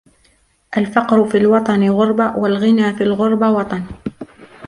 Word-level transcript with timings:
الفقر 0.77 1.25
في 1.29 1.37
الوطن 1.37 1.89
غربة 1.89 2.37
والغنى 2.37 2.93
في 2.93 3.03
الغربة 3.03 3.51
وطن. 3.51 3.83